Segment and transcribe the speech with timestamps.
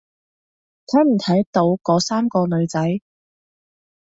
[0.87, 3.01] 睇唔睇到嗰三個女仔？